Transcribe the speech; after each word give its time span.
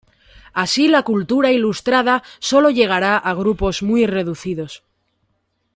Así 0.63 0.87
la 0.87 1.03
cultura 1.03 1.51
ilustrada 1.51 2.23
solo 2.39 2.71
llegará 2.71 3.19
a 3.19 3.35
grupos 3.35 3.83
muy 3.83 4.07
reducidos. 4.07 4.81